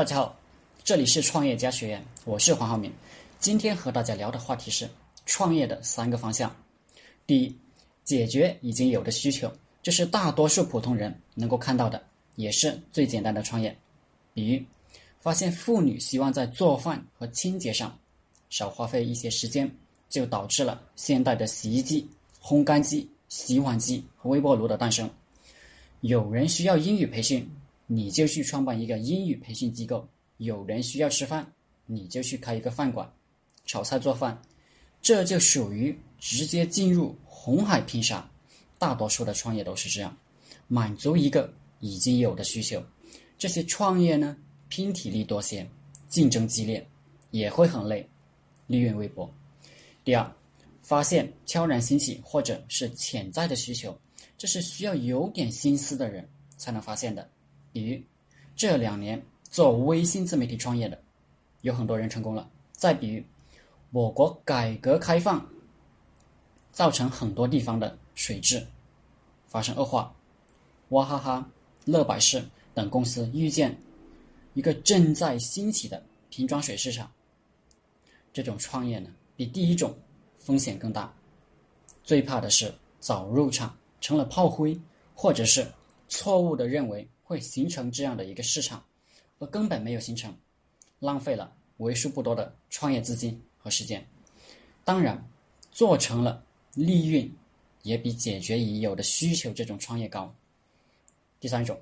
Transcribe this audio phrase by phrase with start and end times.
[0.00, 0.34] 大家好，
[0.82, 2.90] 这里是创业家学院，我是黄浩明。
[3.38, 4.88] 今天和大家聊的话题是
[5.26, 6.50] 创业的三个方向。
[7.26, 7.54] 第一，
[8.02, 9.52] 解决已经有的需求，
[9.82, 12.02] 这是大多数普通人能够看到的，
[12.36, 13.76] 也是最简单的创业。
[14.32, 14.64] 比如，
[15.20, 17.94] 发现妇女希望在做饭和清洁上
[18.48, 19.70] 少花费一些时间，
[20.08, 22.08] 就导致了现代的洗衣机、
[22.42, 25.10] 烘干机、洗碗机和微波炉的诞生。
[26.00, 27.46] 有人需要英语培训，
[27.92, 29.98] 你就去创办一个英语培训机构；
[30.36, 31.44] 有人需要吃饭，
[31.86, 33.12] 你就去开一个饭馆，
[33.66, 34.40] 炒菜做饭，
[35.02, 38.30] 这就属于直接进入红海拼杀。
[38.78, 40.16] 大多数的创业都是这样，
[40.68, 42.80] 满足一个已经有的需求。
[43.36, 44.36] 这些创业呢，
[44.68, 45.68] 拼体力多些，
[46.08, 46.86] 竞争激烈，
[47.32, 48.08] 也会很累，
[48.68, 49.28] 利润微薄。
[50.04, 50.32] 第二，
[50.80, 53.98] 发现悄然兴起或者是潜在的需求。
[54.38, 57.28] 这是需要有点心思的人才能发现的。
[57.72, 58.00] 比如
[58.56, 61.00] 这两年做微信自媒体创业的，
[61.62, 62.48] 有很多人成功了。
[62.72, 63.22] 再比如，
[63.90, 65.46] 我国改革开放
[66.72, 68.66] 造成很多地方的水质
[69.46, 70.14] 发生恶化，
[70.90, 71.48] 娃哈哈、
[71.84, 72.42] 乐百氏
[72.74, 73.76] 等公司遇见
[74.54, 77.10] 一个正在兴起的瓶装水市场。
[78.32, 79.94] 这种创业呢，比第一种
[80.36, 81.12] 风险更大，
[82.04, 83.76] 最怕的是早入场。
[84.02, 84.80] 成了炮灰，
[85.14, 85.70] 或者是
[86.08, 88.84] 错误的认为会形成这样的一个市场，
[89.38, 90.36] 而根本没有形成，
[90.98, 94.04] 浪费了为数不多的创业资金和时间。
[94.84, 95.24] 当然，
[95.70, 97.30] 做成了，利润
[97.84, 100.34] 也比解决已有的需求这种创业高。
[101.38, 101.80] 第三种，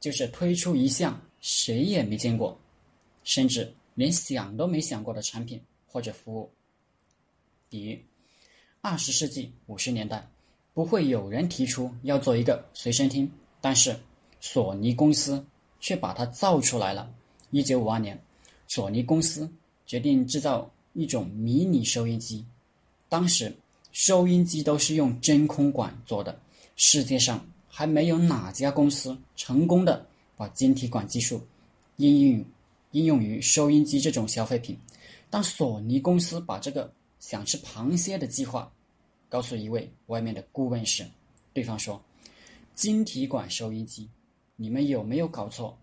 [0.00, 2.58] 就是推出一项谁也没见过，
[3.24, 6.50] 甚至连想都没想过的产品或者服务，
[7.68, 7.98] 比如
[8.80, 10.26] 二十世纪五十年代。
[10.72, 13.30] 不会有人提出要做一个随身听，
[13.60, 13.98] 但是
[14.40, 15.44] 索尼公司
[15.80, 17.10] 却把它造出来了。
[17.50, 18.20] 一九五二年，
[18.66, 19.50] 索尼公司
[19.86, 22.44] 决定制造一种迷你收音机。
[23.08, 23.54] 当时
[23.92, 26.38] 收音机都是用真空管做的，
[26.76, 31.40] 世界上还没有哪家公司成功的把晶体管技术
[31.96, 32.44] 应用
[32.92, 34.78] 应用于收音机这种消费品。
[35.30, 38.70] 当索尼公司把这个想吃螃蟹的计划。
[39.30, 41.06] 告诉一位外面的顾问时，
[41.52, 42.02] 对方说
[42.74, 44.08] ：“晶体管收音机，
[44.60, 45.78] 你们有没有搞错？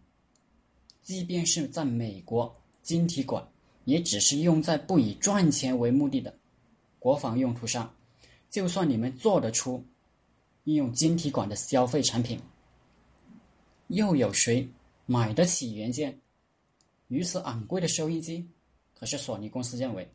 [1.02, 2.54] 即便是在美国，
[2.84, 3.48] 晶体管
[3.86, 6.38] 也只是用在不以赚钱为目的的
[7.00, 7.96] 国防用途上。
[8.50, 9.82] 就算你们做得出
[10.66, 12.38] 应用晶体管的消费产品，
[13.88, 14.68] 又有谁
[15.06, 16.20] 买得起原件
[17.08, 18.46] 如此昂贵的收音机？
[18.94, 20.06] 可是索尼公司认为，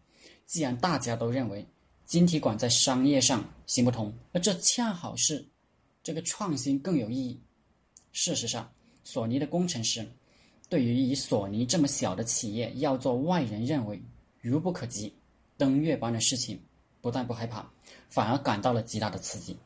[0.45, 1.67] 既然大家都认为。”
[2.11, 5.47] 晶体管在商业上行不通，而这恰好是
[6.03, 7.41] 这个创新更有意义。
[8.13, 8.71] 事实上，
[9.05, 10.07] 索尼的工程师
[10.69, 14.01] 对于以索尼这么小的企业要做外人认为
[14.41, 15.13] 如不可及、
[15.57, 16.61] 登月般的事情，
[17.01, 17.69] 不但不害怕，
[18.09, 19.57] 反而感到了极大的刺激。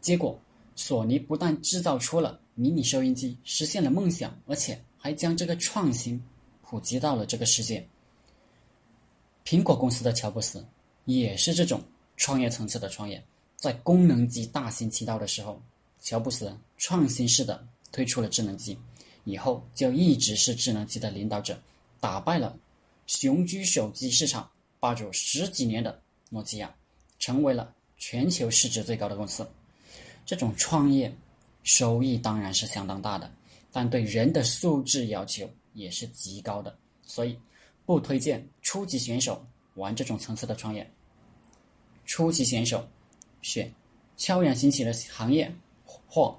[0.00, 0.38] 结果，
[0.76, 6.22] 索尼不但制造出了迷你收音机，实现了梦想，而且还将这个创新
[6.62, 7.86] 普及到了这个世界。
[9.44, 10.64] 苹果公司的乔布斯
[11.04, 11.82] 也是这种。
[12.16, 13.20] 创业层次的创业，
[13.56, 15.60] 在功能机大行其道的时候，
[16.00, 18.76] 乔布斯创新式的推出了智能机，
[19.22, 21.56] 以后就一直是智能机的领导者，
[22.00, 22.58] 打败了
[23.06, 24.50] 雄居手机市场
[24.80, 26.74] 霸主十几年的诺基亚，
[27.20, 29.48] 成为了全球市值最高的公司。
[30.26, 31.14] 这种创业
[31.62, 33.30] 收益当然是相当大的，
[33.70, 36.76] 但对人的素质要求也是极高的，
[37.06, 37.38] 所以
[37.86, 40.90] 不推荐初级选手玩这种层次的创业。
[42.04, 42.88] 初级选手
[43.40, 43.72] 选
[44.16, 45.54] 悄然兴起的行业
[46.06, 46.36] 或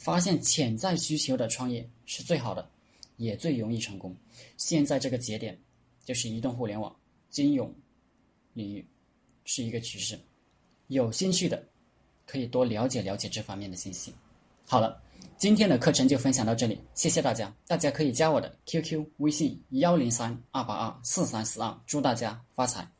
[0.00, 2.66] 发现潜在需求的创业是最好的，
[3.18, 4.16] 也最容易成功。
[4.56, 5.56] 现在这个节点
[6.02, 6.94] 就是移动互联网、
[7.28, 7.70] 金融
[8.54, 8.84] 领域
[9.44, 10.18] 是一个趋势，
[10.86, 11.62] 有兴趣的
[12.24, 14.10] 可以多了解了解这方面的信息。
[14.66, 15.02] 好了，
[15.36, 17.54] 今天的课程就分享到这里，谢谢大家。
[17.66, 22.99] 大家可以加我的 QQ 微信幺零三二八二四三四二，祝大家发财。